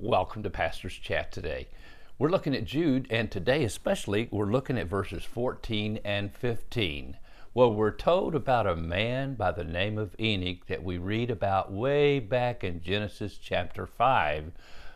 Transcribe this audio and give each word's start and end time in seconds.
Welcome 0.00 0.42
to 0.42 0.50
Pastor's 0.50 0.94
Chat 0.94 1.30
today. 1.30 1.68
We're 2.18 2.28
looking 2.28 2.52
at 2.52 2.64
Jude, 2.64 3.06
and 3.10 3.30
today 3.30 3.62
especially, 3.62 4.28
we're 4.32 4.50
looking 4.50 4.76
at 4.76 4.88
verses 4.88 5.22
14 5.22 6.00
and 6.04 6.34
15. 6.34 7.16
Well, 7.54 7.72
we're 7.72 7.92
told 7.92 8.34
about 8.34 8.66
a 8.66 8.74
man 8.74 9.34
by 9.34 9.52
the 9.52 9.62
name 9.62 9.96
of 9.96 10.16
Enoch 10.18 10.66
that 10.66 10.82
we 10.82 10.98
read 10.98 11.30
about 11.30 11.72
way 11.72 12.18
back 12.18 12.64
in 12.64 12.82
Genesis 12.82 13.38
chapter 13.38 13.86
5, 13.86 14.50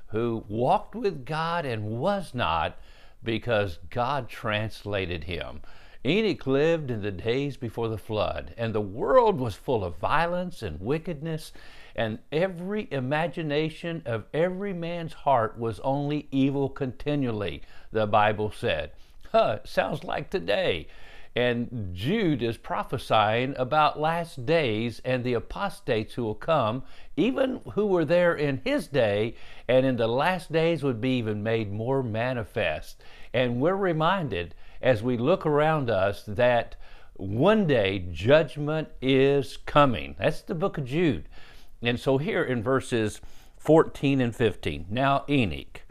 who 0.09 0.45
walked 0.49 0.97
with 0.97 1.25
God 1.25 1.65
and 1.65 2.01
was 2.01 2.35
not 2.35 2.77
because 3.23 3.79
God 3.91 4.29
translated 4.29 5.25
him. 5.25 5.61
Enoch 6.05 6.45
lived 6.47 6.91
in 6.91 7.03
the 7.03 7.13
days 7.13 7.57
before 7.57 7.89
the 7.89 7.99
flood, 7.99 8.53
and 8.57 8.75
the 8.75 8.81
world 8.81 9.39
was 9.39 9.55
full 9.55 9.85
of 9.85 9.97
violence 9.99 10.63
and 10.63 10.81
wickedness, 10.81 11.53
and 11.99 12.21
every 12.31 12.87
imagination 12.93 14.01
of 14.07 14.23
every 14.33 14.73
man's 14.73 15.13
heart 15.13 15.59
was 15.59 15.81
only 15.81 16.29
evil 16.31 16.69
continually, 16.69 17.61
the 17.91 18.07
Bible 18.07 18.53
said. 18.53 18.93
Huh, 19.33 19.59
sounds 19.65 20.05
like 20.05 20.31
today. 20.31 20.87
And 21.35 21.91
Jude 21.93 22.41
is 22.41 22.57
prophesying 22.57 23.53
about 23.57 23.99
last 23.99 24.47
days 24.47 25.03
and 25.05 25.25
the 25.25 25.35
apostates 25.35 26.15
who 26.15 26.23
will 26.23 26.37
come, 26.37 26.85
even 27.17 27.63
who 27.75 27.87
were 27.87 28.05
there 28.05 28.33
in 28.33 28.61
his 28.65 28.87
day, 28.87 29.35
and 29.67 29.85
in 29.85 29.97
the 29.97 30.07
last 30.07 30.53
days 30.53 30.85
would 30.85 31.01
be 31.01 31.19
even 31.19 31.43
made 31.43 31.73
more 31.73 32.05
manifest. 32.05 33.03
And 33.35 33.61
we're 33.61 33.75
reminded 33.75 34.55
as 34.81 35.03
we 35.03 35.17
look 35.17 35.45
around 35.45 35.91
us 35.91 36.23
that 36.29 36.77
one 37.15 37.67
day 37.67 38.07
judgment 38.13 38.87
is 39.03 39.57
coming. 39.57 40.15
That's 40.17 40.43
the 40.43 40.55
book 40.55 40.79
of 40.79 40.85
Jude. 40.85 41.29
And 41.83 41.99
so 41.99 42.19
here 42.19 42.43
in 42.43 42.63
verses 42.63 43.21
14 43.59 44.21
and 44.21 44.35
15, 44.35 44.87
now 44.91 45.25
Enoch, 45.29 45.83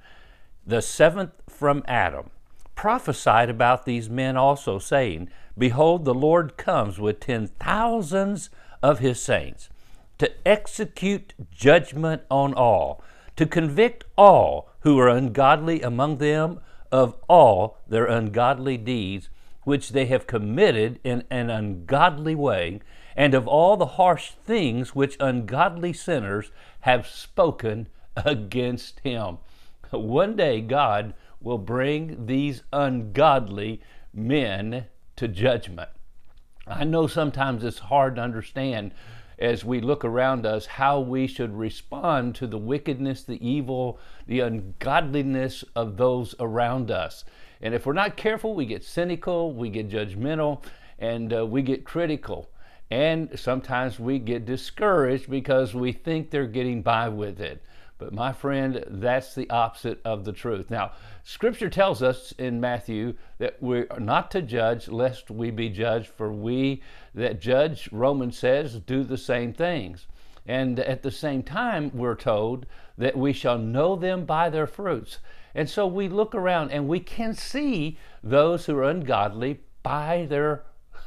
the 0.66 0.82
seventh 0.82 1.32
from 1.48 1.84
Adam, 1.88 2.30
prophesied 2.76 3.50
about 3.50 3.86
these 3.86 4.10
men 4.10 4.38
also, 4.38 4.80
saying, 4.80 5.30
Behold, 5.58 6.06
the 6.06 6.14
Lord 6.14 6.58
comes 6.58 7.00
with 7.00 7.20
ten 7.20 7.48
thousands 7.48 8.50
of 8.84 9.00
his 9.00 9.22
saints 9.22 9.70
to 10.18 10.32
execute 10.48 11.34
judgment 11.52 12.24
on 12.30 12.54
all, 12.54 13.04
to 13.36 13.46
convict 13.46 14.04
all 14.18 14.70
who 14.82 15.00
are 15.00 15.10
ungodly 15.10 15.82
among 15.82 16.18
them 16.18 16.60
of 16.92 17.16
all 17.28 17.78
their 17.88 18.06
ungodly 18.06 18.78
deeds 18.78 19.30
which 19.64 19.90
they 19.90 20.06
have 20.06 20.28
committed 20.28 21.00
in 21.04 21.24
an 21.30 21.50
ungodly 21.50 22.34
way, 22.34 22.80
and 23.18 23.34
of 23.34 23.48
all 23.48 23.76
the 23.76 23.98
harsh 23.98 24.32
things 24.46 24.94
which 24.94 25.18
ungodly 25.20 25.92
sinners 25.92 26.52
have 26.82 27.08
spoken 27.08 27.90
against 28.16 29.00
him. 29.00 29.40
One 29.90 30.36
day 30.36 30.62
God 30.62 31.16
will 31.42 31.58
bring 31.58 32.28
these 32.28 32.62
ungodly 32.72 33.82
men 34.14 34.86
to 35.16 35.28
judgment. 35.28 35.90
I 36.68 36.84
know 36.84 37.08
sometimes 37.08 37.64
it's 37.64 37.80
hard 37.80 38.18
to 38.18 38.22
understand 38.22 38.92
as 39.40 39.64
we 39.64 39.80
look 39.82 40.04
around 40.04 40.46
us 40.46 40.66
how 40.66 41.00
we 41.00 41.28
should 41.28 41.56
respond 41.56 42.36
to 42.36 42.48
the 42.48 42.58
wickedness, 42.58 43.24
the 43.24 43.48
evil, 43.48 44.00
the 44.28 44.42
ungodliness 44.42 45.64
of 45.76 45.98
those 45.98 46.36
around 46.40 46.92
us. 46.92 47.24
And 47.62 47.74
if 47.74 47.86
we're 47.86 47.94
not 47.94 48.18
careful, 48.18 48.54
we 48.54 48.66
get 48.66 48.84
cynical, 48.84 49.54
we 49.54 49.70
get 49.70 49.90
judgmental, 49.90 50.64
and 51.00 51.34
uh, 51.34 51.46
we 51.46 51.62
get 51.62 51.86
critical. 51.86 52.50
And 52.90 53.38
sometimes 53.38 54.00
we 54.00 54.20
get 54.20 54.46
discouraged 54.46 55.30
because 55.30 55.74
we 55.74 55.92
think 55.92 56.30
they're 56.30 56.48
getting 56.48 56.82
by 56.82 57.10
with 57.10 57.42
it. 57.42 57.62
But 57.98 58.14
my 58.14 58.32
friend, 58.32 58.84
that's 58.88 59.34
the 59.34 59.50
opposite 59.50 60.00
of 60.06 60.24
the 60.24 60.32
truth. 60.32 60.70
Now, 60.70 60.92
Scripture 61.24 61.70
tells 61.70 62.04
us 62.04 62.32
in 62.38 62.62
Matthew 62.62 63.16
that 63.40 63.58
we're 63.62 63.88
not 63.98 64.30
to 64.32 64.42
judge 64.42 64.88
lest 64.88 65.32
we 65.32 65.50
be 65.50 65.70
judged, 65.70 66.08
for 66.08 66.32
we 66.32 66.84
that 67.16 67.42
judge, 67.42 67.90
Romans 67.92 68.38
says, 68.38 68.80
do 68.80 69.04
the 69.04 69.18
same 69.18 69.52
things. 69.52 70.06
And 70.46 70.80
at 70.80 71.02
the 71.02 71.12
same 71.12 71.44
time, 71.44 71.92
we're 71.94 72.16
told 72.16 72.68
that 72.98 73.18
we 73.18 73.34
shall 73.34 73.58
know 73.58 73.96
them 73.96 74.26
by 74.26 74.50
their 74.50 74.68
fruits. 74.68 75.18
And 75.56 75.68
so 75.68 75.88
we 75.88 76.08
look 76.08 76.36
around 76.36 76.72
and 76.72 76.88
we 76.88 77.00
can 77.00 77.34
see 77.34 77.98
those 78.24 78.68
who 78.68 78.78
are 78.78 78.84
ungodly 78.84 79.62
by 79.82 80.28
their 80.30 80.64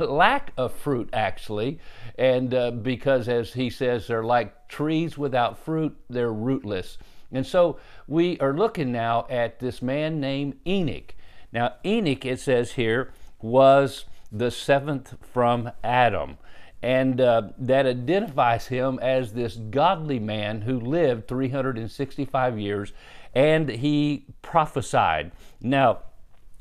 lack 0.06 0.52
of 0.56 0.72
fruit, 0.72 1.08
actually. 1.12 1.78
And 2.18 2.54
uh, 2.54 2.70
because, 2.70 3.28
as 3.28 3.52
he 3.52 3.70
says, 3.70 4.06
they're 4.06 4.24
like 4.24 4.68
trees 4.68 5.16
without 5.16 5.58
fruit, 5.58 5.96
they're 6.08 6.32
rootless. 6.32 6.98
And 7.32 7.46
so 7.46 7.78
we 8.08 8.38
are 8.40 8.52
looking 8.52 8.92
now 8.92 9.26
at 9.30 9.60
this 9.60 9.80
man 9.80 10.20
named 10.20 10.56
Enoch. 10.66 11.14
Now, 11.52 11.74
Enoch, 11.84 12.24
it 12.24 12.40
says 12.40 12.72
here, 12.72 13.12
was 13.40 14.04
the 14.32 14.50
seventh 14.50 15.14
from 15.20 15.70
Adam. 15.82 16.38
And 16.82 17.20
uh, 17.20 17.50
that 17.58 17.86
identifies 17.86 18.68
him 18.68 18.98
as 19.02 19.32
this 19.32 19.56
godly 19.56 20.18
man 20.18 20.62
who 20.62 20.80
lived 20.80 21.28
365 21.28 22.58
years 22.58 22.92
and 23.34 23.68
he 23.68 24.24
prophesied. 24.42 25.32
Now, 25.60 26.00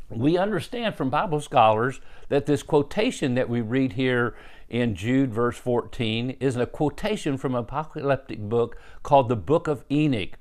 we 0.09 0.37
understand 0.37 0.95
from 0.95 1.09
Bible 1.09 1.41
scholars 1.41 1.99
that 2.29 2.45
this 2.45 2.63
quotation 2.63 3.35
that 3.35 3.49
we 3.49 3.61
read 3.61 3.93
here 3.93 4.35
in 4.69 4.95
Jude, 4.95 5.33
verse 5.33 5.57
14, 5.57 6.37
is 6.39 6.55
a 6.55 6.65
quotation 6.65 7.37
from 7.37 7.55
an 7.55 7.61
apocalyptic 7.61 8.39
book 8.39 8.77
called 9.03 9.29
the 9.29 9.35
Book 9.35 9.67
of 9.67 9.83
Enoch. 9.91 10.37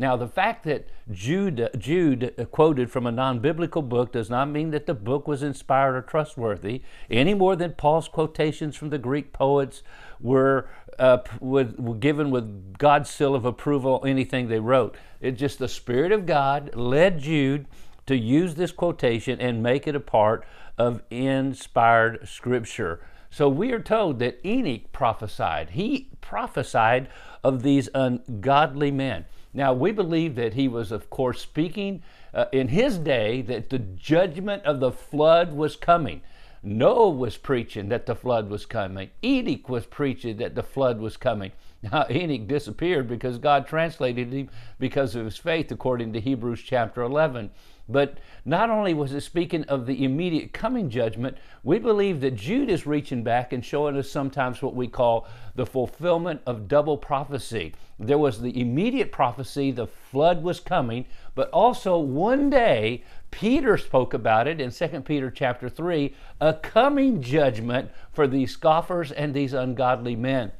Now, 0.00 0.16
the 0.16 0.28
fact 0.28 0.64
that 0.64 0.88
Jude, 1.10 1.68
Jude 1.76 2.48
quoted 2.50 2.90
from 2.90 3.06
a 3.06 3.12
non 3.12 3.40
biblical 3.40 3.82
book 3.82 4.12
does 4.12 4.30
not 4.30 4.48
mean 4.48 4.70
that 4.70 4.86
the 4.86 4.94
book 4.94 5.28
was 5.28 5.42
inspired 5.42 5.94
or 5.94 6.00
trustworthy, 6.00 6.80
any 7.10 7.34
more 7.34 7.54
than 7.54 7.72
Paul's 7.72 8.08
quotations 8.08 8.76
from 8.76 8.88
the 8.88 8.96
Greek 8.96 9.34
poets 9.34 9.82
were, 10.18 10.70
uh, 10.98 11.18
with, 11.38 11.78
were 11.78 11.96
given 11.96 12.30
with 12.30 12.78
God's 12.78 13.10
seal 13.10 13.34
of 13.34 13.44
approval, 13.44 14.02
anything 14.06 14.48
they 14.48 14.60
wrote. 14.60 14.96
It's 15.20 15.38
just 15.38 15.58
the 15.58 15.68
Spirit 15.68 16.12
of 16.12 16.24
God 16.24 16.74
led 16.74 17.18
Jude 17.18 17.66
to 18.10 18.16
use 18.16 18.56
this 18.56 18.72
quotation 18.72 19.40
and 19.40 19.62
make 19.62 19.86
it 19.86 19.94
a 19.94 20.00
part 20.00 20.44
of 20.76 21.00
inspired 21.10 22.26
scripture. 22.26 22.98
So 23.30 23.48
we 23.48 23.70
are 23.70 23.78
told 23.78 24.18
that 24.18 24.44
Enoch 24.44 24.90
prophesied. 24.90 25.70
He 25.70 26.08
prophesied 26.20 27.08
of 27.44 27.62
these 27.62 27.88
ungodly 27.94 28.90
men. 28.90 29.26
Now 29.54 29.72
we 29.72 29.92
believe 29.92 30.34
that 30.34 30.54
he 30.54 30.66
was, 30.66 30.90
of 30.90 31.08
course, 31.08 31.40
speaking 31.40 32.02
uh, 32.34 32.46
in 32.50 32.66
his 32.66 32.98
day 32.98 33.42
that 33.42 33.70
the 33.70 33.78
judgment 33.78 34.64
of 34.64 34.80
the 34.80 34.90
flood 34.90 35.52
was 35.52 35.76
coming. 35.76 36.20
Noah 36.64 37.10
was 37.10 37.36
preaching 37.36 37.90
that 37.90 38.06
the 38.06 38.16
flood 38.16 38.50
was 38.50 38.66
coming. 38.66 39.10
Enoch 39.24 39.68
was 39.68 39.86
preaching 39.86 40.38
that 40.38 40.56
the 40.56 40.64
flood 40.64 40.98
was 40.98 41.16
coming. 41.16 41.52
Now, 41.82 42.06
Enoch 42.10 42.46
disappeared 42.46 43.08
because 43.08 43.38
God 43.38 43.66
translated 43.66 44.32
him 44.32 44.50
because 44.78 45.14
of 45.14 45.24
his 45.24 45.38
faith, 45.38 45.70
according 45.72 46.12
to 46.12 46.20
Hebrews 46.20 46.62
chapter 46.62 47.02
11. 47.02 47.50
But 47.90 48.18
not 48.44 48.70
only 48.70 48.94
was 48.94 49.12
it 49.12 49.20
speaking 49.22 49.64
of 49.64 49.86
the 49.86 50.04
immediate 50.04 50.52
coming 50.52 50.88
judgment, 50.88 51.36
we 51.62 51.78
believe 51.78 52.20
that 52.20 52.36
Jude 52.36 52.70
is 52.70 52.86
reaching 52.86 53.22
back 53.22 53.52
and 53.52 53.64
showing 53.64 53.96
us 53.96 54.10
sometimes 54.10 54.62
what 54.62 54.74
we 54.74 54.86
call 54.86 55.26
the 55.54 55.66
fulfillment 55.66 56.40
of 56.46 56.68
double 56.68 56.96
prophecy. 56.96 57.74
There 57.98 58.18
was 58.18 58.40
the 58.40 58.58
immediate 58.58 59.12
prophecy, 59.12 59.70
the 59.70 59.86
flood 59.86 60.42
was 60.42 60.60
coming, 60.60 61.06
but 61.34 61.50
also 61.50 61.98
one 61.98 62.48
day, 62.48 63.04
Peter 63.30 63.76
spoke 63.76 64.14
about 64.14 64.48
it 64.48 64.60
in 64.60 64.70
2 64.70 65.02
Peter 65.02 65.30
chapter 65.30 65.68
3, 65.68 66.14
a 66.40 66.54
coming 66.54 67.20
judgment 67.20 67.90
for 68.12 68.26
these 68.26 68.52
scoffers 68.52 69.12
and 69.12 69.34
these 69.34 69.52
ungodly 69.52 70.16
men. 70.16 70.52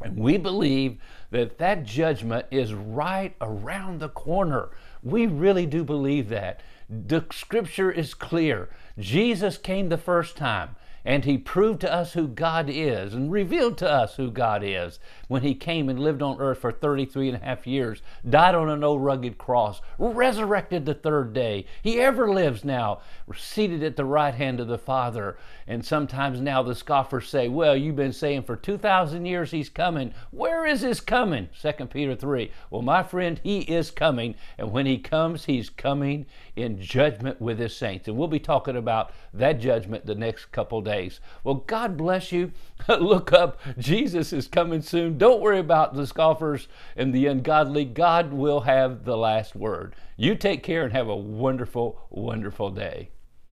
And 0.00 0.16
we 0.16 0.36
believe 0.36 0.98
that 1.30 1.58
that 1.58 1.84
judgment 1.84 2.46
is 2.50 2.74
right 2.74 3.34
around 3.40 4.00
the 4.00 4.08
corner. 4.08 4.70
We 5.02 5.26
really 5.26 5.66
do 5.66 5.84
believe 5.84 6.28
that. 6.28 6.60
The 6.88 7.24
scripture 7.32 7.90
is 7.90 8.14
clear. 8.14 8.68
Jesus 8.98 9.58
came 9.58 9.88
the 9.88 9.98
first 9.98 10.36
time 10.36 10.76
and 11.04 11.24
he 11.24 11.36
proved 11.36 11.80
to 11.80 11.92
us 11.92 12.12
who 12.12 12.28
God 12.28 12.70
is 12.70 13.12
and 13.12 13.32
revealed 13.32 13.76
to 13.78 13.90
us 13.90 14.16
who 14.16 14.30
God 14.30 14.62
is 14.64 15.00
when 15.26 15.42
he 15.42 15.54
came 15.54 15.88
and 15.88 15.98
lived 15.98 16.22
on 16.22 16.40
earth 16.40 16.58
for 16.58 16.70
33 16.70 17.28
and 17.28 17.36
a 17.36 17.44
half 17.44 17.66
years, 17.66 18.02
died 18.28 18.54
on 18.54 18.68
an 18.68 18.84
old 18.84 19.02
rugged 19.02 19.36
cross, 19.36 19.80
resurrected 19.98 20.86
the 20.86 20.94
third 20.94 21.32
day. 21.32 21.66
He 21.82 22.00
ever 22.00 22.30
lives 22.30 22.64
now, 22.64 23.00
seated 23.36 23.82
at 23.82 23.96
the 23.96 24.04
right 24.04 24.34
hand 24.34 24.60
of 24.60 24.68
the 24.68 24.78
Father. 24.78 25.36
And 25.66 25.84
sometimes 25.84 26.40
now 26.40 26.62
the 26.62 26.74
scoffers 26.74 27.28
say, 27.28 27.48
Well, 27.48 27.76
you've 27.76 27.96
been 27.96 28.12
saying 28.12 28.42
for 28.42 28.56
2,000 28.56 29.24
years 29.24 29.50
he's 29.50 29.68
coming. 29.68 30.12
Where 30.30 30.66
is 30.66 30.82
his 30.82 31.00
coming? 31.00 31.48
2 31.60 31.86
Peter 31.86 32.14
3. 32.14 32.50
Well, 32.70 32.82
my 32.82 33.02
friend, 33.02 33.40
he 33.42 33.60
is 33.60 33.90
coming. 33.90 34.34
And 34.58 34.70
when 34.70 34.86
he 34.86 34.98
comes, 34.98 35.46
he's 35.46 35.70
coming 35.70 36.26
in 36.54 36.80
judgment 36.80 37.40
with 37.40 37.58
his 37.58 37.74
saints. 37.74 38.06
And 38.06 38.16
we'll 38.16 38.28
be 38.28 38.38
talking 38.38 38.76
about 38.76 39.12
that 39.32 39.60
judgment 39.60 40.06
the 40.06 40.14
next 40.14 40.46
couple 40.52 40.80
days 40.82 40.91
days. 40.92 41.20
Well, 41.42 41.54
God 41.54 41.96
bless 41.96 42.32
you. 42.32 42.52
Look 42.88 43.32
up. 43.32 43.58
Jesus 43.78 44.32
is 44.32 44.46
coming 44.46 44.82
soon. 44.82 45.18
Don't 45.18 45.40
worry 45.40 45.58
about 45.58 45.94
the 45.94 46.06
scoffers 46.06 46.68
and 46.96 47.14
the 47.14 47.26
ungodly. 47.26 47.84
God 47.84 48.32
will 48.32 48.60
have 48.60 49.04
the 49.04 49.16
last 49.16 49.56
word. 49.56 49.94
You 50.16 50.34
take 50.34 50.62
care 50.62 50.84
and 50.84 50.92
have 50.92 51.08
a 51.08 51.16
wonderful, 51.16 52.06
wonderful 52.10 52.70
day. 52.70 53.10